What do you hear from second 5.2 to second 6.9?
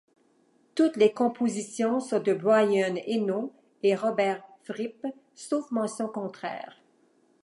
sauf mention contraire.